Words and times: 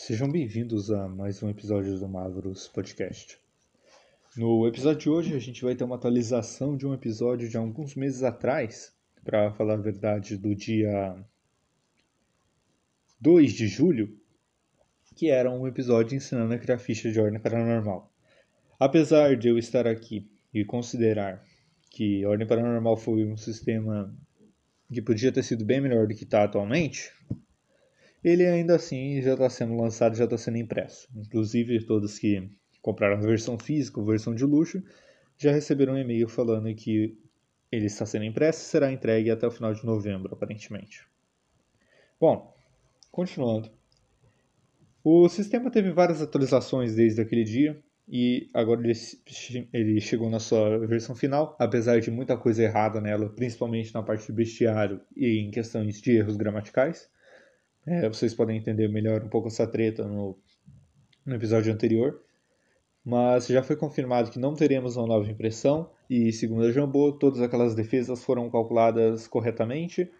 Sejam 0.00 0.30
bem-vindos 0.30 0.92
a 0.92 1.08
mais 1.08 1.42
um 1.42 1.50
episódio 1.50 1.98
do 1.98 2.08
Mavros 2.08 2.68
Podcast. 2.68 3.36
No 4.36 4.66
episódio 4.66 5.00
de 5.00 5.10
hoje, 5.10 5.34
a 5.34 5.40
gente 5.40 5.62
vai 5.64 5.74
ter 5.74 5.82
uma 5.82 5.96
atualização 5.96 6.76
de 6.76 6.86
um 6.86 6.94
episódio 6.94 7.48
de 7.48 7.56
alguns 7.56 7.96
meses 7.96 8.22
atrás, 8.22 8.94
para 9.24 9.52
falar 9.52 9.74
a 9.74 9.82
verdade, 9.82 10.36
do 10.36 10.54
dia 10.54 11.16
2 13.20 13.52
de 13.52 13.66
julho, 13.66 14.16
que 15.16 15.30
era 15.30 15.50
um 15.50 15.66
episódio 15.66 16.16
ensinando 16.16 16.54
a 16.54 16.58
criar 16.58 16.78
ficha 16.78 17.10
de 17.10 17.20
ordem 17.20 17.40
paranormal. 17.40 18.10
Apesar 18.78 19.36
de 19.36 19.48
eu 19.48 19.58
estar 19.58 19.86
aqui 19.86 20.30
e 20.54 20.64
considerar 20.64 21.44
que 21.90 22.24
ordem 22.24 22.46
paranormal 22.46 22.96
foi 22.96 23.26
um 23.26 23.36
sistema 23.36 24.16
que 24.90 25.02
podia 25.02 25.32
ter 25.32 25.42
sido 25.42 25.64
bem 25.64 25.80
melhor 25.80 26.06
do 26.06 26.14
que 26.14 26.22
está 26.22 26.44
atualmente, 26.44 27.12
ele 28.22 28.46
ainda 28.46 28.76
assim 28.76 29.20
já 29.22 29.32
está 29.32 29.48
sendo 29.48 29.76
lançado, 29.76 30.16
já 30.16 30.24
está 30.24 30.36
sendo 30.36 30.58
impresso. 30.58 31.08
Inclusive, 31.14 31.84
todos 31.84 32.18
que 32.18 32.50
compraram 32.82 33.16
a 33.16 33.20
versão 33.20 33.58
física, 33.58 34.00
a 34.00 34.04
versão 34.04 34.34
de 34.34 34.44
luxo, 34.44 34.82
já 35.36 35.52
receberam 35.52 35.94
um 35.94 35.98
e-mail 35.98 36.28
falando 36.28 36.72
que 36.74 37.16
ele 37.70 37.86
está 37.86 38.04
sendo 38.06 38.24
impresso 38.24 38.60
e 38.60 38.64
será 38.64 38.90
entregue 38.90 39.30
até 39.30 39.46
o 39.46 39.50
final 39.50 39.72
de 39.72 39.84
novembro, 39.84 40.32
aparentemente. 40.32 41.06
Bom, 42.20 42.54
continuando. 43.10 43.70
O 45.04 45.28
sistema 45.28 45.70
teve 45.70 45.90
várias 45.92 46.20
atualizações 46.20 46.94
desde 46.94 47.20
aquele 47.20 47.44
dia 47.44 47.80
e 48.08 48.48
agora 48.54 48.80
ele, 48.82 48.92
ele 49.72 50.00
chegou 50.00 50.28
na 50.28 50.40
sua 50.40 50.78
versão 50.86 51.14
final, 51.14 51.54
apesar 51.58 52.00
de 52.00 52.10
muita 52.10 52.36
coisa 52.36 52.62
errada 52.62 53.00
nela, 53.00 53.28
principalmente 53.28 53.94
na 53.94 54.02
parte 54.02 54.26
do 54.26 54.34
bestiário 54.34 55.00
e 55.16 55.38
em 55.38 55.50
questões 55.50 56.00
de 56.00 56.12
erros 56.12 56.36
gramaticais. 56.36 57.08
É, 57.90 58.06
vocês 58.06 58.34
podem 58.34 58.58
entender 58.58 58.86
melhor 58.86 59.24
um 59.24 59.30
pouco 59.30 59.48
essa 59.48 59.66
treta 59.66 60.06
no, 60.06 60.38
no 61.24 61.34
episódio 61.34 61.72
anterior. 61.72 62.20
Mas 63.02 63.46
já 63.46 63.62
foi 63.62 63.76
confirmado 63.76 64.30
que 64.30 64.38
não 64.38 64.54
teremos 64.54 64.96
uma 64.96 65.06
nova 65.06 65.30
impressão, 65.30 65.90
e 66.10 66.30
segundo 66.30 66.66
a 66.66 66.70
Jambô, 66.70 67.12
todas 67.12 67.40
aquelas 67.40 67.74
defesas 67.74 68.22
foram 68.22 68.50
calculadas 68.50 69.26
corretamente, 69.26 70.10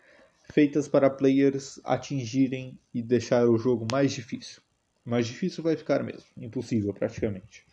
feitas 0.51 0.89
para 0.89 1.11
players 1.11 1.79
atingirem 1.85 2.79
e 2.95 3.03
deixar 3.03 3.47
o 3.47 3.59
jogo 3.59 3.87
mais 3.93 4.13
difícil. 4.13 4.63
Mais 5.05 5.27
difícil 5.27 5.63
vai 5.63 5.77
ficar 5.77 6.03
mesmo, 6.03 6.25
impossível 6.39 6.95
praticamente. 6.95 7.67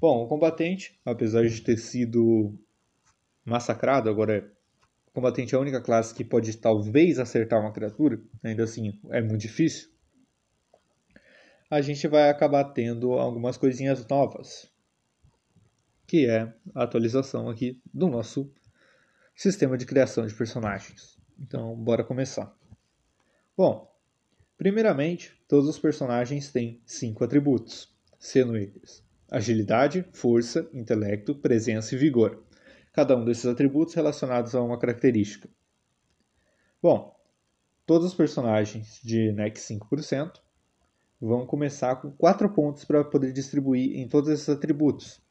Bom, 0.00 0.24
o 0.24 0.28
combatente, 0.28 0.98
apesar 1.04 1.46
de 1.46 1.60
ter 1.60 1.76
sido 1.76 2.54
massacrado, 3.44 4.08
agora 4.08 4.38
é 4.38 4.61
combatente 5.12 5.54
é 5.54 5.58
a 5.58 5.60
única 5.60 5.80
classe 5.80 6.14
que 6.14 6.24
pode 6.24 6.56
talvez 6.56 7.18
acertar 7.18 7.60
uma 7.60 7.72
criatura, 7.72 8.20
ainda 8.42 8.64
assim 8.64 8.98
é 9.10 9.20
muito 9.20 9.40
difícil, 9.40 9.90
a 11.70 11.80
gente 11.80 12.06
vai 12.06 12.28
acabar 12.28 12.64
tendo 12.64 13.12
algumas 13.12 13.56
coisinhas 13.56 14.06
novas, 14.06 14.70
que 16.06 16.26
é 16.26 16.52
a 16.74 16.82
atualização 16.84 17.48
aqui 17.48 17.80
do 17.92 18.08
nosso 18.08 18.52
sistema 19.34 19.78
de 19.78 19.86
criação 19.86 20.26
de 20.26 20.34
personagens. 20.34 21.16
Então, 21.38 21.74
bora 21.74 22.04
começar. 22.04 22.54
Bom, 23.56 23.90
primeiramente, 24.58 25.34
todos 25.48 25.68
os 25.68 25.78
personagens 25.78 26.52
têm 26.52 26.82
cinco 26.84 27.24
atributos, 27.24 27.90
sendo 28.18 28.56
eles 28.56 29.02
agilidade, 29.32 30.04
força, 30.12 30.68
intelecto, 30.74 31.34
presença 31.34 31.94
e 31.94 31.98
vigor 31.98 32.44
cada 32.92 33.16
um 33.16 33.24
desses 33.24 33.46
atributos 33.46 33.94
relacionados 33.94 34.54
a 34.54 34.62
uma 34.62 34.78
característica. 34.78 35.48
Bom, 36.82 37.16
todos 37.86 38.08
os 38.08 38.14
personagens 38.14 39.00
de 39.02 39.32
NEC 39.32 39.56
5% 39.56 40.40
vão 41.20 41.46
começar 41.46 41.96
com 41.96 42.10
4 42.10 42.50
pontos 42.50 42.84
para 42.84 43.04
poder 43.04 43.32
distribuir 43.32 43.96
em 43.96 44.08
todos 44.08 44.28
esses 44.28 44.48
atributos. 44.48 45.22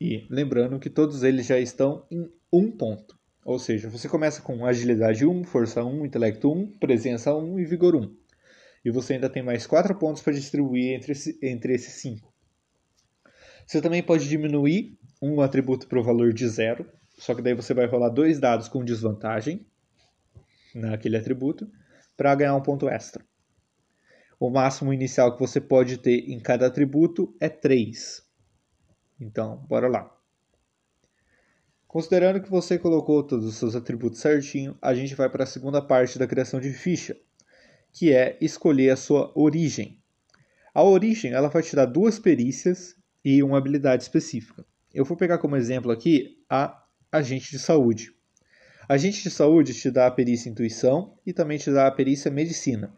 E 0.00 0.26
lembrando 0.30 0.78
que 0.78 0.88
todos 0.88 1.22
eles 1.22 1.46
já 1.46 1.58
estão 1.58 2.06
em 2.10 2.30
1 2.52 2.70
ponto. 2.76 3.18
Ou 3.44 3.58
seja, 3.58 3.88
você 3.88 4.08
começa 4.08 4.42
com 4.42 4.64
agilidade 4.64 5.26
1, 5.26 5.44
força 5.44 5.84
1, 5.84 6.04
intelecto 6.04 6.52
1, 6.52 6.78
presença 6.78 7.34
1 7.34 7.60
e 7.60 7.64
vigor 7.64 7.94
1. 7.94 8.16
E 8.84 8.90
você 8.90 9.14
ainda 9.14 9.28
tem 9.28 9.42
mais 9.42 9.66
4 9.66 9.94
pontos 9.96 10.22
para 10.22 10.32
distribuir 10.32 10.94
entre, 10.94 11.12
esse, 11.12 11.38
entre 11.42 11.74
esses 11.74 11.94
5. 11.94 12.32
Você 13.66 13.80
também 13.80 14.02
pode 14.02 14.28
diminuir 14.28 14.96
um 15.20 15.40
atributo 15.40 15.86
para 15.86 15.98
o 15.98 16.02
valor 16.02 16.32
de 16.32 16.48
zero, 16.48 16.86
só 17.18 17.34
que 17.34 17.42
daí 17.42 17.54
você 17.54 17.72
vai 17.72 17.86
rolar 17.86 18.10
dois 18.10 18.38
dados 18.38 18.68
com 18.68 18.84
desvantagem 18.84 19.66
naquele 20.74 21.16
atributo 21.16 21.70
para 22.16 22.34
ganhar 22.34 22.54
um 22.54 22.62
ponto 22.62 22.88
extra. 22.88 23.24
O 24.38 24.50
máximo 24.50 24.92
inicial 24.92 25.32
que 25.32 25.40
você 25.40 25.60
pode 25.60 25.96
ter 25.96 26.30
em 26.30 26.38
cada 26.38 26.66
atributo 26.66 27.34
é 27.40 27.48
3. 27.48 28.22
Então, 29.18 29.56
bora 29.66 29.88
lá. 29.88 30.14
Considerando 31.88 32.42
que 32.42 32.50
você 32.50 32.78
colocou 32.78 33.22
todos 33.22 33.46
os 33.46 33.56
seus 33.56 33.74
atributos 33.74 34.20
certinho, 34.20 34.76
a 34.82 34.94
gente 34.94 35.14
vai 35.14 35.30
para 35.30 35.44
a 35.44 35.46
segunda 35.46 35.80
parte 35.80 36.18
da 36.18 36.26
criação 36.26 36.60
de 36.60 36.70
ficha, 36.70 37.16
que 37.90 38.12
é 38.12 38.36
escolher 38.38 38.90
a 38.90 38.96
sua 38.96 39.32
origem. 39.34 39.98
A 40.74 40.82
origem 40.82 41.32
ela 41.32 41.48
vai 41.48 41.62
te 41.62 41.74
dar 41.74 41.86
duas 41.86 42.18
perícias 42.18 42.94
e 43.24 43.42
uma 43.42 43.56
habilidade 43.56 44.02
específica. 44.02 44.66
Eu 44.96 45.04
vou 45.04 45.14
pegar 45.14 45.36
como 45.36 45.56
exemplo 45.56 45.92
aqui 45.92 46.42
a 46.48 46.82
agente 47.12 47.50
de 47.50 47.58
saúde. 47.58 48.14
Agente 48.88 49.22
de 49.22 49.30
saúde 49.30 49.74
te 49.74 49.90
dá 49.90 50.06
a 50.06 50.10
perícia 50.10 50.48
intuição 50.48 51.18
e 51.26 51.34
também 51.34 51.58
te 51.58 51.70
dá 51.70 51.86
a 51.86 51.90
perícia 51.90 52.30
medicina. 52.30 52.96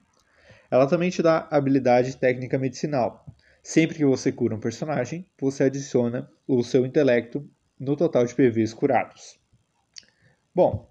Ela 0.71 0.87
também 0.87 1.11
te 1.11 1.21
dá 1.21 1.49
habilidade 1.51 2.17
técnica 2.17 2.57
medicinal. 2.57 3.27
Sempre 3.65 3.97
que 3.97 4.05
você 4.05 4.31
cura 4.31 4.55
um 4.55 4.61
personagem, 4.61 5.27
você 5.41 5.65
adiciona 5.65 6.31
o 6.47 6.63
seu 6.63 6.87
intelecto 6.87 7.45
no 7.81 7.97
total 7.97 8.25
de 8.25 8.33
PVs 8.33 8.73
curados. 8.73 9.37
Bom, 10.55 10.89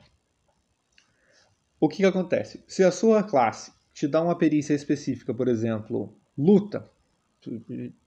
o 1.80 1.88
que, 1.88 1.98
que 2.00 2.06
acontece? 2.06 2.62
Se 2.68 2.84
a 2.84 2.92
sua 2.92 3.24
classe 3.24 3.72
te 3.94 4.10
dá 4.10 4.22
uma 4.22 4.38
perícia 4.38 4.74
específica, 4.74 5.34
por 5.34 5.48
exemplo, 5.48 6.14
luta, 6.38 6.92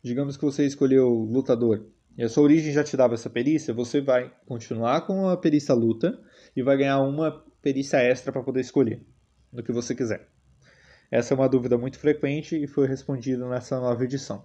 digamos 0.02 0.36
que 0.36 0.44
você 0.44 0.66
escolheu 0.66 1.08
lutador, 1.08 1.86
e 2.20 2.22
a 2.22 2.28
sua 2.28 2.42
origem 2.42 2.70
já 2.70 2.84
te 2.84 2.98
dava 2.98 3.14
essa 3.14 3.30
perícia, 3.30 3.72
você 3.72 3.98
vai 3.98 4.30
continuar 4.44 5.06
com 5.06 5.26
a 5.30 5.38
perícia 5.38 5.74
luta 5.74 6.22
e 6.54 6.62
vai 6.62 6.76
ganhar 6.76 7.00
uma 7.00 7.42
perícia 7.62 7.96
extra 7.96 8.30
para 8.30 8.42
poder 8.42 8.60
escolher 8.60 9.02
no 9.50 9.62
que 9.62 9.72
você 9.72 9.94
quiser. 9.94 10.28
Essa 11.10 11.32
é 11.32 11.34
uma 11.34 11.48
dúvida 11.48 11.78
muito 11.78 11.98
frequente 11.98 12.62
e 12.62 12.66
foi 12.66 12.86
respondida 12.86 13.48
nessa 13.48 13.80
nova 13.80 14.04
edição. 14.04 14.44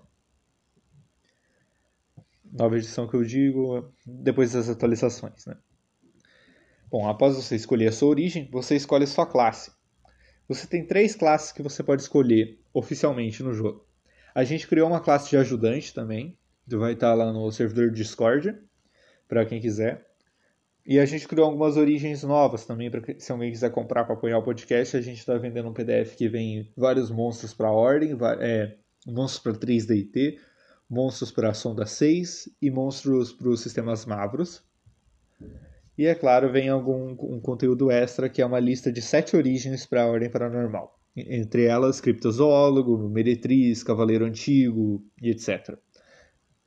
Nova 2.46 2.78
edição 2.78 3.10
que 3.10 3.16
eu 3.18 3.26
digo 3.26 3.92
depois 4.06 4.54
das 4.54 4.70
atualizações, 4.70 5.46
né? 5.46 5.58
Bom, 6.90 7.10
após 7.10 7.36
você 7.36 7.58
escolher 7.58 7.90
a 7.90 7.92
sua 7.92 8.08
origem, 8.08 8.50
você 8.50 8.78
escolhe 8.78 9.04
a 9.04 9.08
sua 9.08 9.26
classe. 9.26 9.70
Você 10.48 10.66
tem 10.66 10.88
três 10.88 11.14
classes 11.14 11.52
que 11.52 11.62
você 11.62 11.84
pode 11.84 12.04
escolher 12.04 12.58
oficialmente 12.74 13.44
no 13.44 13.52
jogo. 13.52 13.86
A 14.34 14.46
gente 14.46 14.66
criou 14.66 14.88
uma 14.88 15.02
classe 15.02 15.30
de 15.30 15.36
ajudante 15.36 15.94
também, 15.94 16.38
vai 16.68 16.94
estar 16.94 17.14
lá 17.14 17.32
no 17.32 17.52
servidor 17.52 17.92
Discord, 17.92 18.56
para 19.28 19.46
quem 19.46 19.60
quiser. 19.60 20.06
E 20.86 21.00
a 21.00 21.06
gente 21.06 21.28
criou 21.28 21.48
algumas 21.48 21.78
origens 21.78 22.22
novas 22.24 22.66
também, 22.66 22.92
para 22.92 23.02
se 23.18 23.32
alguém 23.32 23.52
quiser 23.52 23.72
comprar 23.72 24.06
para 24.06 24.14
apoiar 24.14 24.38
o 24.38 24.44
podcast, 24.44 24.96
a 24.96 25.02
gente 25.02 25.18
está 25.18 25.36
vendendo 25.36 25.68
um 25.68 25.74
PDF 25.74 26.16
que 26.16 26.30
vem 26.30 26.72
vários 26.78 27.10
monstros 27.10 27.54
para 27.54 27.72
ordem, 27.72 28.16
é, 28.40 28.76
monstros 29.08 29.42
para 29.42 29.68
3DT, 29.68 30.38
monstros 30.88 31.32
para 31.32 31.54
Sonda 31.56 31.88
6 31.88 32.50
e 32.62 32.70
monstros 32.70 33.34
para 33.34 33.50
os 33.50 33.62
sistemas 33.62 34.06
Mavros. 34.06 34.64
E 35.98 36.06
é 36.06 36.14
claro, 36.14 36.52
vem 36.52 36.70
algum 36.70 37.12
um 37.20 37.40
conteúdo 37.40 37.90
extra 37.90 38.30
que 38.30 38.42
é 38.42 38.46
uma 38.46 38.60
lista 38.60 38.92
de 38.92 39.02
sete 39.02 39.36
origens 39.36 39.86
para 39.86 40.04
a 40.04 40.08
Ordem 40.08 40.30
Paranormal. 40.30 41.00
Entre 41.16 41.66
elas, 41.66 42.02
Criptozoólogo, 42.02 43.10
Meretriz, 43.10 43.82
Cavaleiro 43.82 44.26
Antigo 44.26 45.02
e 45.22 45.32
etc. 45.32 45.80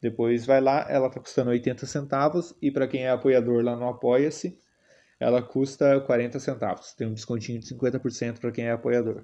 Depois 0.00 0.46
vai 0.46 0.60
lá, 0.60 0.86
ela 0.88 1.08
está 1.08 1.20
custando 1.20 1.50
80 1.50 1.84
centavos 1.86 2.54
e 2.62 2.70
para 2.70 2.86
quem 2.86 3.04
é 3.04 3.10
apoiador 3.10 3.62
lá 3.64 3.74
no 3.76 3.88
Apoia-se, 3.88 4.58
ela 5.18 5.42
custa 5.42 6.00
40 6.00 6.38
centavos. 6.38 6.92
Tem 6.92 7.06
um 7.06 7.14
descontinho 7.14 7.58
de 7.58 7.66
50% 7.74 8.38
para 8.38 8.52
quem 8.52 8.66
é 8.66 8.70
apoiador. 8.70 9.22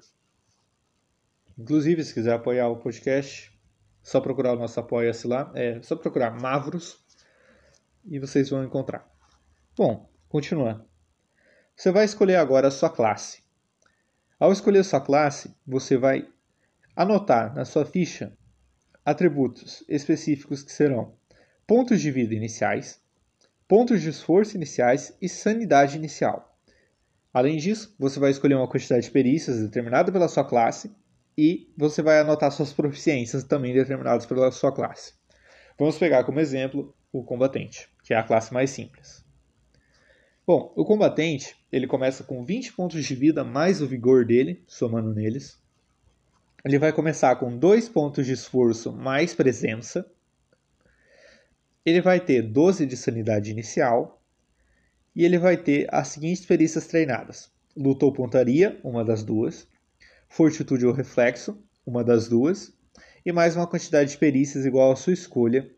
Inclusive, 1.57 2.03
se 2.03 2.13
quiser 2.13 2.33
apoiar 2.33 2.67
o 2.67 2.77
podcast, 2.77 3.57
só 4.03 4.19
procurar 4.19 4.53
o 4.53 4.57
nosso 4.57 4.77
Apoia-se 4.79 5.25
lá. 5.25 5.51
É 5.55 5.81
só 5.81 5.95
procurar 5.95 6.31
Mavros 6.31 6.99
e 8.05 8.19
vocês 8.19 8.49
vão 8.49 8.63
encontrar. 8.63 9.09
Bom, 9.77 10.09
continuando. 10.27 10.85
Você 11.75 11.91
vai 11.91 12.03
escolher 12.03 12.35
agora 12.35 12.67
a 12.67 12.71
sua 12.71 12.89
classe. 12.89 13.43
Ao 14.37 14.51
escolher 14.51 14.79
a 14.79 14.83
sua 14.83 14.99
classe, 14.99 15.55
você 15.65 15.97
vai 15.97 16.27
anotar 16.95 17.55
na 17.55 17.63
sua 17.63 17.85
ficha 17.85 18.37
atributos 19.05 19.83
específicos 19.87 20.63
que 20.63 20.71
serão 20.71 21.13
pontos 21.67 22.01
de 22.01 22.09
vida 22.09 22.33
iniciais, 22.33 22.99
pontos 23.67 24.01
de 24.01 24.09
esforço 24.09 24.57
iniciais 24.57 25.15
e 25.21 25.29
sanidade 25.29 25.95
inicial. 25.95 26.57
Além 27.31 27.57
disso, 27.57 27.93
você 27.99 28.19
vai 28.19 28.31
escolher 28.31 28.55
uma 28.55 28.67
quantidade 28.67 29.05
de 29.05 29.11
perícias 29.11 29.59
determinada 29.59 30.11
pela 30.11 30.27
sua 30.27 30.43
classe 30.43 30.91
e 31.37 31.71
você 31.77 32.01
vai 32.01 32.19
anotar 32.19 32.51
suas 32.51 32.73
proficiências 32.73 33.43
também 33.43 33.73
determinadas 33.73 34.25
pela 34.25 34.51
sua 34.51 34.71
classe. 34.71 35.13
Vamos 35.77 35.97
pegar 35.97 36.23
como 36.23 36.39
exemplo 36.39 36.95
o 37.11 37.23
combatente, 37.23 37.89
que 38.03 38.13
é 38.13 38.17
a 38.17 38.23
classe 38.23 38.53
mais 38.53 38.69
simples. 38.69 39.23
Bom, 40.47 40.71
o 40.75 40.85
combatente 40.85 41.55
ele 41.71 41.87
começa 41.87 42.23
com 42.23 42.43
20 42.45 42.73
pontos 42.73 43.03
de 43.03 43.15
vida 43.15 43.43
mais 43.43 43.81
o 43.81 43.87
vigor 43.87 44.25
dele, 44.25 44.63
somando 44.67 45.13
neles. 45.13 45.61
Ele 46.65 46.79
vai 46.79 46.91
começar 46.91 47.35
com 47.35 47.55
2 47.55 47.89
pontos 47.89 48.25
de 48.25 48.33
esforço 48.33 48.91
mais 48.91 49.35
presença. 49.35 50.03
Ele 51.85 52.01
vai 52.01 52.19
ter 52.19 52.41
12 52.41 52.87
de 52.87 52.97
sanidade 52.97 53.51
inicial. 53.51 54.19
E 55.15 55.23
ele 55.23 55.37
vai 55.37 55.57
ter 55.57 55.87
as 55.93 56.07
seguintes 56.07 56.43
perícias 56.43 56.87
treinadas: 56.87 57.51
luta 57.77 58.03
ou 58.05 58.11
pontaria, 58.11 58.79
uma 58.83 59.05
das 59.05 59.23
duas, 59.23 59.67
fortitude 60.27 60.87
ou 60.87 60.91
reflexo, 60.91 61.63
uma 61.85 62.03
das 62.03 62.27
duas, 62.27 62.73
e 63.23 63.31
mais 63.31 63.55
uma 63.55 63.67
quantidade 63.67 64.09
de 64.09 64.17
perícias 64.17 64.65
igual 64.65 64.91
à 64.91 64.95
sua 64.95 65.13
escolha. 65.13 65.71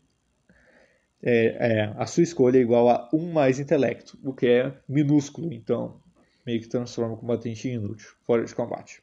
É, 1.22 1.80
é, 1.82 1.94
a 1.98 2.06
sua 2.06 2.22
escolha 2.22 2.56
é 2.56 2.62
igual 2.62 2.88
a 2.88 3.10
1 3.12 3.30
mais 3.30 3.60
intelecto, 3.60 4.18
o 4.24 4.32
que 4.32 4.46
é 4.46 4.72
minúsculo, 4.88 5.52
então 5.52 6.00
meio 6.46 6.62
que 6.62 6.68
transforma 6.68 7.12
o 7.12 7.18
combatente 7.18 7.68
em 7.68 7.74
inútil, 7.74 8.08
fora 8.22 8.42
de 8.42 8.54
combate. 8.54 9.02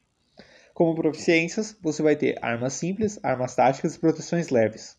Como 0.76 0.94
proficiências, 0.94 1.74
você 1.80 2.02
vai 2.02 2.14
ter 2.14 2.38
armas 2.42 2.74
simples, 2.74 3.18
armas 3.22 3.54
táticas 3.54 3.94
e 3.94 3.98
proteções 3.98 4.50
leves. 4.50 4.94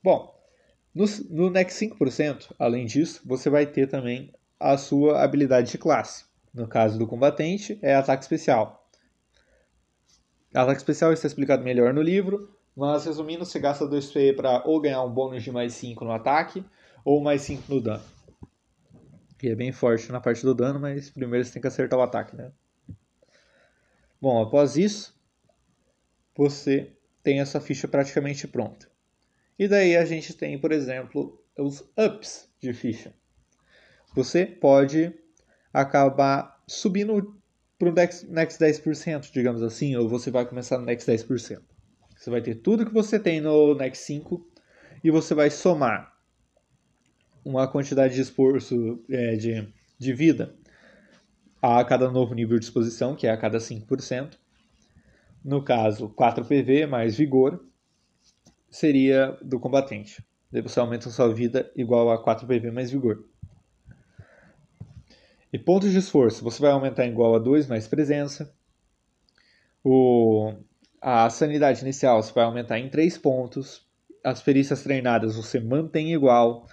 Bom, 0.00 0.32
no, 0.94 1.04
no 1.28 1.50
NEC 1.50 1.70
5%, 1.70 2.54
além 2.56 2.86
disso, 2.86 3.20
você 3.26 3.50
vai 3.50 3.66
ter 3.66 3.88
também 3.88 4.32
a 4.60 4.78
sua 4.78 5.20
habilidade 5.20 5.72
de 5.72 5.76
classe. 5.76 6.24
No 6.54 6.68
caso 6.68 7.00
do 7.00 7.06
combatente, 7.08 7.76
é 7.82 7.96
ataque 7.96 8.22
especial. 8.22 8.88
Ataque 10.54 10.78
especial 10.78 11.12
está 11.12 11.26
explicado 11.26 11.64
melhor 11.64 11.92
no 11.92 12.00
livro, 12.00 12.56
mas 12.76 13.04
resumindo, 13.04 13.44
você 13.44 13.58
gasta 13.58 13.84
2 13.84 14.12
PE 14.12 14.34
para 14.34 14.62
ou 14.64 14.80
ganhar 14.80 15.02
um 15.02 15.10
bônus 15.12 15.42
de 15.42 15.50
mais 15.50 15.74
5 15.74 16.04
no 16.04 16.12
ataque, 16.12 16.64
ou 17.04 17.20
mais 17.20 17.42
5 17.42 17.64
no 17.74 17.80
dano. 17.80 18.04
Que 19.36 19.48
é 19.48 19.56
bem 19.56 19.72
forte 19.72 20.12
na 20.12 20.20
parte 20.20 20.44
do 20.44 20.54
dano, 20.54 20.78
mas 20.78 21.10
primeiro 21.10 21.44
você 21.44 21.54
tem 21.54 21.60
que 21.60 21.66
acertar 21.66 21.98
o 21.98 22.02
ataque, 22.02 22.36
né? 22.36 22.52
Bom, 24.22 24.40
após 24.40 24.76
isso, 24.76 25.20
você 26.36 26.92
tem 27.24 27.40
essa 27.40 27.60
ficha 27.60 27.88
praticamente 27.88 28.46
pronta. 28.46 28.88
E 29.58 29.66
daí 29.66 29.96
a 29.96 30.04
gente 30.04 30.32
tem, 30.32 30.56
por 30.60 30.70
exemplo, 30.70 31.44
os 31.58 31.80
ups 31.98 32.48
de 32.60 32.72
ficha. 32.72 33.12
Você 34.14 34.46
pode 34.46 35.12
acabar 35.74 36.62
subindo 36.68 37.36
para 37.76 37.88
o 37.88 37.92
next 37.92 38.24
10%, 38.62 39.32
digamos 39.32 39.60
assim, 39.60 39.96
ou 39.96 40.08
você 40.08 40.30
vai 40.30 40.46
começar 40.46 40.78
no 40.78 40.84
next 40.84 41.10
10%. 41.10 41.60
Você 42.16 42.30
vai 42.30 42.40
ter 42.40 42.54
tudo 42.54 42.86
que 42.86 42.94
você 42.94 43.18
tem 43.18 43.40
no 43.40 43.74
Next 43.74 44.04
5 44.04 44.48
e 45.02 45.10
você 45.10 45.34
vai 45.34 45.50
somar 45.50 46.16
uma 47.44 47.66
quantidade 47.66 48.14
de 48.14 48.20
esforço 48.20 49.04
é, 49.10 49.34
de, 49.34 49.68
de 49.98 50.12
vida 50.12 50.54
a 51.62 51.84
cada 51.84 52.10
novo 52.10 52.34
nível 52.34 52.58
de 52.58 52.64
exposição, 52.64 53.14
que 53.14 53.26
é 53.26 53.30
a 53.30 53.36
cada 53.36 53.58
5%. 53.58 54.36
No 55.44 55.64
caso, 55.64 56.08
4 56.08 56.44
PV 56.44 56.86
mais 56.86 57.16
vigor 57.16 57.64
seria 58.68 59.38
do 59.40 59.60
combatente. 59.60 60.24
Daí 60.50 60.60
você 60.60 60.80
aumenta 60.80 61.08
a 61.08 61.12
sua 61.12 61.32
vida 61.32 61.70
igual 61.76 62.10
a 62.10 62.22
4 62.22 62.46
PV 62.46 62.72
mais 62.72 62.90
vigor. 62.90 63.24
E 65.52 65.58
pontos 65.58 65.92
de 65.92 65.98
esforço, 65.98 66.42
você 66.42 66.60
vai 66.60 66.72
aumentar 66.72 67.06
igual 67.06 67.34
a 67.36 67.38
2 67.38 67.68
mais 67.68 67.86
presença. 67.86 68.52
O 69.84 70.54
a 71.00 71.28
sanidade 71.30 71.82
inicial 71.82 72.22
você 72.22 72.32
vai 72.32 72.44
aumentar 72.44 72.78
em 72.78 72.88
3 72.88 73.18
pontos. 73.18 73.86
As 74.24 74.40
perícias 74.40 74.82
treinadas 74.82 75.36
você 75.36 75.60
mantém 75.60 76.12
igual. 76.12 76.66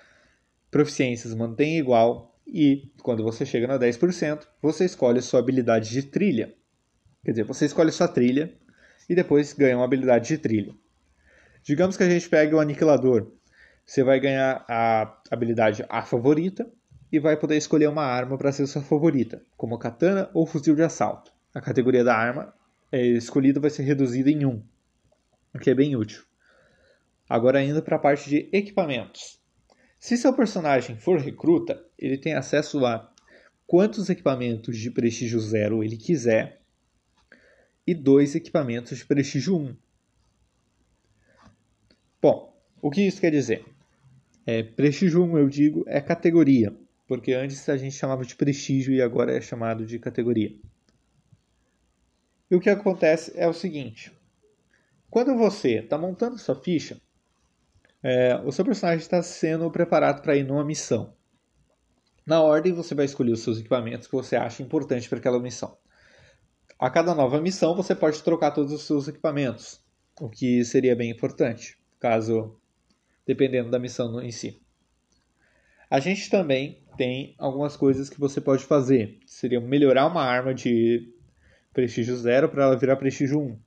Proficiências 0.70 1.34
mantém 1.34 1.78
igual. 1.78 2.29
E 2.52 2.92
quando 3.04 3.24
você 3.24 3.46
chega 3.46 3.68
no 3.68 3.78
10%, 3.78 4.48
você 4.62 4.86
escolhe 4.86 5.22
sua 5.22 5.40
habilidade 5.40 5.90
de 5.92 6.04
trilha. 6.04 6.54
Quer 7.24 7.32
dizer, 7.32 7.44
você 7.44 7.66
escolhe 7.66 7.92
sua 7.92 8.08
trilha 8.08 8.52
e 9.08 9.14
depois 9.14 9.54
ganha 9.54 9.78
uma 9.78 9.86
habilidade 9.86 10.28
de 10.28 10.38
trilha. 10.38 10.74
Digamos 11.64 11.96
que 11.96 12.04
a 12.04 12.10
gente 12.10 12.28
pegue 12.28 12.56
o 12.56 12.60
aniquilador. 12.60 13.32
Você 13.86 14.04
vai 14.04 14.20
ganhar 14.20 14.66
a 14.68 15.22
habilidade 15.30 15.86
A 15.90 16.02
favorita 16.02 16.68
e 17.12 17.20
vai 17.20 17.38
poder 17.38 17.58
escolher 17.58 17.88
uma 17.88 18.04
arma 18.04 18.38
para 18.38 18.52
ser 18.52 18.66
sua 18.68 18.82
favorita, 18.82 19.44
como 19.58 19.78
katana 19.78 20.30
ou 20.34 20.46
fuzil 20.46 20.76
de 20.76 20.84
assalto. 20.84 21.32
A 21.54 21.62
categoria 21.62 22.04
da 22.04 22.16
arma 22.16 22.54
é, 22.92 23.02
escolhido 23.02 23.60
vai 23.60 23.70
ser 23.70 23.84
reduzido 23.84 24.30
em 24.30 24.46
1, 24.46 24.64
o 25.56 25.60
que 25.60 25.70
é 25.70 25.76
bem 25.76 25.96
útil. 25.96 26.24
Agora 27.28 27.62
indo 27.62 27.82
para 27.82 27.96
a 27.96 28.00
parte 28.00 28.30
de 28.30 28.50
equipamentos. 28.52 29.39
Se 30.00 30.16
seu 30.16 30.34
personagem 30.34 30.98
for 30.98 31.20
recruta, 31.20 31.86
ele 31.98 32.18
tem 32.18 32.34
acesso 32.34 32.86
a 32.86 33.14
quantos 33.68 34.10
equipamentos 34.10 34.78
de 34.78 34.90
prestígio 34.90 35.40
0 35.40 35.84
ele 35.84 35.98
quiser 35.98 36.62
e 37.86 37.94
dois 37.94 38.34
equipamentos 38.34 38.98
de 38.98 39.06
prestígio 39.06 39.58
1. 39.58 39.76
Bom, 42.22 42.58
o 42.82 42.90
que 42.90 43.02
isso 43.02 43.20
quer 43.20 43.32
dizer? 43.32 43.66
É, 44.46 44.64
prestígio 44.64 45.24
1, 45.24 45.38
eu 45.38 45.50
digo, 45.50 45.84
é 45.86 46.00
categoria, 46.00 46.74
porque 47.06 47.34
antes 47.34 47.68
a 47.68 47.76
gente 47.76 47.96
chamava 47.96 48.24
de 48.24 48.36
prestígio 48.36 48.94
e 48.94 49.02
agora 49.02 49.36
é 49.36 49.42
chamado 49.42 49.86
de 49.86 50.00
categoria. 50.00 50.56
E 52.50 52.56
o 52.56 52.60
que 52.60 52.70
acontece 52.70 53.34
é 53.36 53.48
o 53.48 53.54
seguinte: 53.54 54.12
quando 55.10 55.36
você 55.36 55.80
está 55.80 55.98
montando 55.98 56.38
sua 56.38 56.56
ficha, 56.56 57.00
é, 58.04 58.36
o 58.46 58.52
seu 58.52 58.64
personagem 58.64 59.00
está 59.00 59.22
sendo 59.22 59.70
preparado 59.72 60.22
para 60.22 60.36
ir 60.36 60.44
numa 60.44 60.64
missão. 60.64 61.14
Na 62.26 62.42
ordem, 62.42 62.74
você 62.74 62.94
vai 62.94 63.06
escolher 63.06 63.32
os 63.32 63.42
seus 63.42 63.60
equipamentos 63.60 64.08
que 64.08 64.14
você 64.14 64.36
acha 64.36 64.62
importante 64.62 65.10
para 65.10 65.18
aquela 65.18 65.40
missão. 65.40 65.78
A 66.78 66.90
cada 66.90 67.14
nova 67.14 67.42
missão, 67.42 67.76
você 67.76 67.94
pode 67.96 68.24
trocar 68.24 68.52
todos 68.52 68.72
os 68.72 68.84
seus 68.84 69.08
equipamentos, 69.08 69.82
o 70.20 70.30
que 70.30 70.64
seria 70.64 70.96
bem 70.96 71.10
importante, 71.10 71.78
caso 72.00 72.58
dependendo 73.26 73.70
da 73.70 73.80
missão 73.80 74.22
em 74.22 74.32
si. 74.32 74.62
A 75.90 76.00
gente 76.00 76.30
também 76.30 76.84
tem 76.96 77.34
algumas 77.40 77.76
coisas 77.76 78.10
que 78.10 78.20
você 78.20 78.40
pode 78.40 78.64
fazer. 78.64 79.20
Seria 79.26 79.60
melhorar 79.60 80.06
uma 80.06 80.24
arma 80.24 80.54
de 80.54 81.12
prestígio 81.74 82.16
0 82.16 82.50
para 82.50 82.66
ela 82.66 82.78
virar 82.78 82.96
prestígio 82.96 83.40
1. 83.40 83.60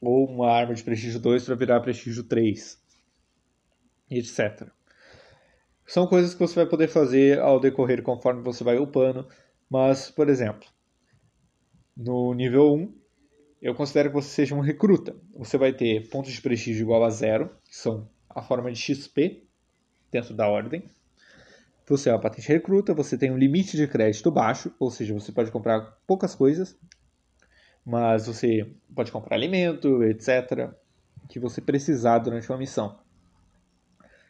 Ou 0.00 0.28
uma 0.28 0.50
arma 0.50 0.74
de 0.74 0.82
prestígio 0.82 1.20
2 1.20 1.44
para 1.44 1.54
virar 1.54 1.80
prestígio 1.80 2.24
3. 2.24 2.81
Etc. 4.18 4.68
São 5.86 6.06
coisas 6.06 6.34
que 6.34 6.40
você 6.40 6.54
vai 6.54 6.66
poder 6.66 6.88
fazer 6.88 7.38
ao 7.40 7.60
decorrer 7.60 8.02
conforme 8.02 8.42
você 8.42 8.62
vai 8.62 8.78
upando. 8.78 9.26
Mas, 9.68 10.10
por 10.10 10.28
exemplo, 10.28 10.68
no 11.96 12.32
nível 12.34 12.74
1, 12.74 12.94
eu 13.60 13.74
considero 13.74 14.08
que 14.08 14.14
você 14.14 14.28
seja 14.28 14.54
um 14.54 14.60
recruta. 14.60 15.16
Você 15.36 15.56
vai 15.56 15.72
ter 15.72 16.08
pontos 16.08 16.32
de 16.32 16.42
prestígio 16.42 16.82
igual 16.82 17.04
a 17.04 17.10
zero, 17.10 17.50
que 17.64 17.76
são 17.76 18.08
a 18.28 18.42
forma 18.42 18.72
de 18.72 18.78
XP 18.78 19.44
dentro 20.10 20.34
da 20.34 20.48
ordem. 20.48 20.84
Você 21.86 22.08
é 22.08 22.12
uma 22.12 22.20
patente 22.20 22.48
recruta, 22.48 22.94
você 22.94 23.18
tem 23.18 23.30
um 23.30 23.36
limite 23.36 23.76
de 23.76 23.86
crédito 23.86 24.30
baixo, 24.30 24.72
ou 24.78 24.90
seja, 24.90 25.12
você 25.14 25.32
pode 25.32 25.50
comprar 25.50 25.98
poucas 26.06 26.34
coisas, 26.34 26.78
mas 27.84 28.26
você 28.26 28.72
pode 28.94 29.10
comprar 29.10 29.36
alimento, 29.36 30.02
etc., 30.04 30.70
que 31.28 31.38
você 31.38 31.60
precisar 31.60 32.18
durante 32.18 32.48
uma 32.50 32.58
missão. 32.58 32.98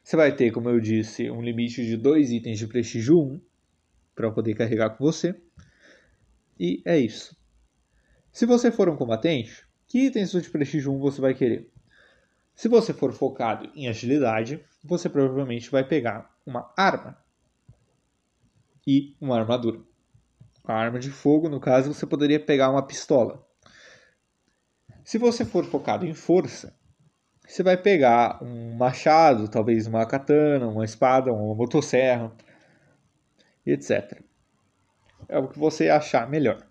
Você 0.03 0.17
vai 0.17 0.35
ter, 0.35 0.51
como 0.51 0.69
eu 0.69 0.81
disse, 0.81 1.31
um 1.31 1.41
limite 1.41 1.85
de 1.85 1.97
dois 1.97 2.31
itens 2.31 2.59
de 2.59 2.67
prestígio 2.67 3.21
1 3.21 3.41
para 4.15 4.31
poder 4.31 4.55
carregar 4.55 4.91
com 4.91 5.05
você. 5.05 5.35
E 6.59 6.83
é 6.85 6.99
isso. 6.99 7.37
Se 8.33 8.45
você 8.45 8.71
for 8.71 8.89
um 8.89 8.97
combatente, 8.97 9.67
que 9.87 10.07
itens 10.07 10.33
de 10.33 10.51
prestígio 10.51 10.93
1 10.93 10.99
você 10.99 11.21
vai 11.21 11.35
querer? 11.35 11.71
Se 12.55 12.69
você 12.69 12.93
for 12.93 13.13
focado 13.13 13.71
em 13.75 13.89
agilidade, 13.89 14.63
você 14.85 15.09
provavelmente 15.09 15.71
vai 15.71 15.87
pegar 15.87 16.35
uma 16.45 16.73
arma 16.77 17.17
e 18.87 19.15
uma 19.21 19.39
armadura 19.39 19.81
a 20.65 20.75
arma 20.75 20.99
de 20.99 21.11
fogo, 21.11 21.49
no 21.49 21.61
caso, 21.61 21.93
você 21.93 22.07
poderia 22.07 22.39
pegar 22.39 22.71
uma 22.71 22.87
pistola. 22.87 23.45
Se 25.05 25.19
você 25.19 25.45
for 25.45 25.65
focado 25.65 26.07
em 26.07 26.15
força, 26.15 26.79
você 27.53 27.63
vai 27.63 27.77
pegar 27.77 28.43
um 28.43 28.75
machado, 28.75 29.47
talvez 29.47 29.87
uma 29.87 30.07
katana, 30.07 30.67
uma 30.67 30.87
espada, 30.87 31.31
uma 31.31 31.55
motosserra, 31.55 32.33
etc. 33.67 34.23
É 35.29 35.37
o 35.37 35.47
que 35.47 35.59
você 35.59 35.91
achar 35.91 36.31
melhor. 36.31 36.67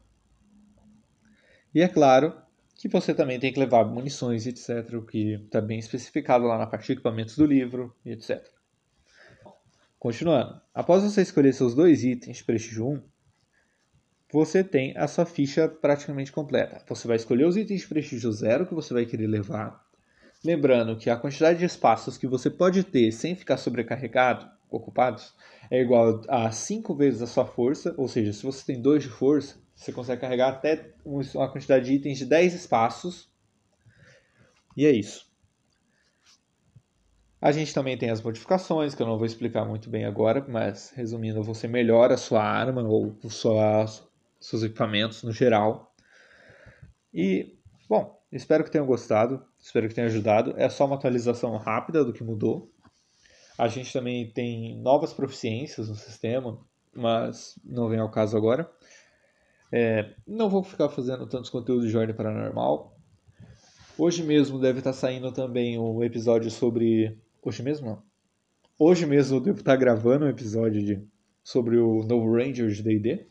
E 1.74 1.82
é 1.84 1.88
claro 1.88 2.36
que 2.76 2.88
você 2.88 3.14
também 3.14 3.40
tem 3.40 3.54
que 3.54 3.60
levar 3.60 3.86
munições, 3.86 4.48
etc., 4.48 4.96
o 4.96 5.06
que 5.06 5.34
está 5.34 5.62
bem 5.62 5.78
especificado 5.78 6.46
lá 6.46 6.58
na 6.58 6.66
parte 6.66 6.88
de 6.88 6.94
equipamentos 6.94 7.38
do 7.38 7.46
livro, 7.46 7.96
etc. 8.04 8.44
Continuando, 10.00 10.60
após 10.74 11.04
você 11.04 11.22
escolher 11.22 11.54
seus 11.54 11.76
dois 11.76 12.04
itens 12.04 12.38
de 12.38 12.44
prestígio 12.44 12.88
1, 12.90 13.04
você 14.34 14.64
tem 14.64 14.98
a 14.98 15.08
sua 15.08 15.28
ficha 15.28 15.70
praticamente 15.70 16.32
completa. 16.32 16.84
Você 16.90 17.08
vai 17.08 17.18
escolher 17.18 17.46
os 17.46 17.56
itens 17.56 17.82
de 17.82 17.88
prestígio 17.88 18.32
zero 18.32 18.66
que 18.66 18.74
você 18.74 18.96
vai 18.96 19.06
querer 19.06 19.28
levar. 19.28 19.91
Lembrando 20.44 20.98
que 20.98 21.10
a 21.10 21.16
quantidade 21.16 21.60
de 21.60 21.66
espaços 21.66 22.18
que 22.18 22.26
você 22.26 22.50
pode 22.50 22.84
ter 22.84 23.12
sem 23.12 23.36
ficar 23.36 23.58
sobrecarregado, 23.58 24.50
ocupados, 24.70 25.36
é 25.70 25.80
igual 25.80 26.22
a 26.28 26.50
5 26.52 26.96
vezes 26.96 27.22
a 27.22 27.28
sua 27.28 27.46
força. 27.46 27.94
Ou 27.98 28.08
seja, 28.08 28.34
se 28.34 28.44
você 28.44 28.66
tem 28.66 28.82
2 28.82 29.04
de 29.04 29.10
força, 29.10 29.62
você 29.76 29.92
consegue 29.92 30.22
carregar 30.22 30.50
até 30.50 30.94
uma 31.06 31.52
quantidade 31.52 31.86
de 31.86 31.94
itens 31.94 32.18
de 32.18 32.26
10 32.26 32.56
espaços. 32.56 33.30
E 34.76 34.86
é 34.86 34.92
isso. 34.92 35.30
A 37.40 37.52
gente 37.52 37.74
também 37.74 37.98
tem 37.98 38.10
as 38.10 38.22
modificações, 38.22 38.96
que 38.96 39.02
eu 39.02 39.08
não 39.08 39.18
vou 39.18 39.26
explicar 39.26 39.66
muito 39.66 39.90
bem 39.90 40.06
agora, 40.06 40.46
mas 40.48 40.92
resumindo, 40.96 41.44
você 41.44 41.68
melhora 41.68 42.14
a 42.14 42.18
sua 42.18 42.44
arma 42.44 42.84
ou 42.84 43.16
suas, 43.30 44.08
seus 44.40 44.64
equipamentos 44.64 45.24
no 45.24 45.32
geral. 45.32 45.94
E, 47.14 47.58
bom, 47.90 48.20
espero 48.32 48.64
que 48.64 48.72
tenham 48.72 48.86
gostado, 48.86 49.44
espero 49.62 49.88
que 49.88 49.96
tenha 49.96 50.08
ajudado. 50.08 50.54
É 50.58 50.68
só 50.68 50.86
uma 50.86 50.96
atualização 50.96 51.56
rápida 51.58 52.04
do 52.04 52.12
que 52.12 52.24
mudou. 52.24 52.72
A 53.58 53.68
gente 53.68 53.94
também 53.94 54.30
tem 54.32 54.76
novas 54.82 55.14
proficiências 55.14 55.88
no 55.88 55.96
sistema, 55.96 56.60
mas 56.94 57.60
não 57.64 57.88
vem 57.88 58.00
ao 58.00 58.10
caso 58.10 58.36
agora. 58.36 58.70
É, 59.72 60.14
não 60.28 60.50
vou 60.50 60.64
ficar 60.64 60.90
fazendo 60.90 61.28
tantos 61.28 61.50
conteúdos 61.50 61.90
de 61.90 61.98
ordem 61.98 62.16
paranormal. 62.16 62.98
Hoje 63.98 64.24
mesmo 64.24 64.60
deve 64.60 64.80
estar 64.80 64.94
saindo 64.94 65.32
também 65.32 65.78
um 65.78 66.04
episódio 66.04 66.50
sobre 66.50 67.18
Hoje 67.44 67.64
mesmo 67.64 67.88
não. 67.88 68.04
Hoje 68.78 69.06
mesmo 69.08 69.38
eu 69.38 69.42
devo 69.42 69.60
estar 69.60 69.76
gravando 69.76 70.26
um 70.26 70.30
episódio 70.30 70.84
de, 70.84 71.04
sobre 71.44 71.78
o 71.78 72.04
novo 72.04 72.32
Ranger 72.32 72.70
de 72.70 72.84
D&D. 72.84 73.26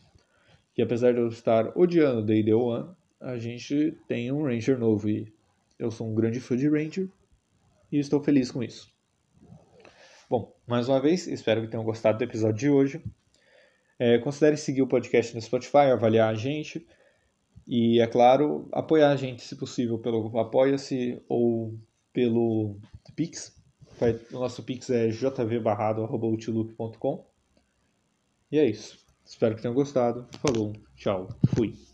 Que 0.73 0.81
apesar 0.81 1.13
de 1.13 1.19
eu 1.19 1.29
estar 1.29 1.71
odiando 1.77 2.21
D&D 2.21 2.53
One, 2.53 2.93
a 3.21 3.37
gente 3.37 3.97
tem 4.07 4.31
um 4.33 4.43
Ranger 4.43 4.77
novo 4.77 5.09
e 5.09 5.33
eu 5.81 5.91
sou 5.91 6.07
um 6.07 6.15
grande 6.15 6.39
fã 6.39 6.55
de 6.55 6.69
Ranger 6.69 7.09
e 7.91 7.99
estou 7.99 8.21
feliz 8.21 8.51
com 8.51 8.63
isso. 8.63 8.89
Bom, 10.29 10.55
mais 10.65 10.87
uma 10.87 11.01
vez, 11.01 11.27
espero 11.27 11.61
que 11.61 11.67
tenham 11.67 11.83
gostado 11.83 12.19
do 12.19 12.23
episódio 12.23 12.57
de 12.57 12.69
hoje. 12.69 13.03
É, 13.99 14.17
considere 14.19 14.55
seguir 14.55 14.81
o 14.81 14.87
podcast 14.87 15.35
no 15.35 15.41
Spotify, 15.41 15.91
avaliar 15.91 16.31
a 16.31 16.35
gente 16.35 16.87
e, 17.67 17.99
é 17.99 18.07
claro, 18.07 18.69
apoiar 18.71 19.11
a 19.11 19.15
gente, 19.15 19.41
se 19.41 19.55
possível, 19.55 19.99
pelo 19.99 20.39
Apoia-se 20.39 21.21
ou 21.27 21.77
pelo 22.13 22.77
Pix, 23.15 23.59
o 24.31 24.39
nosso 24.39 24.63
pix 24.63 24.89
é 24.89 25.11
jvbarrado.outlook.com. 25.11 27.23
E 28.51 28.57
é 28.57 28.65
isso. 28.65 28.97
Espero 29.23 29.55
que 29.55 29.61
tenham 29.61 29.75
gostado. 29.75 30.27
Falou, 30.39 30.73
tchau, 30.95 31.29
fui. 31.55 31.90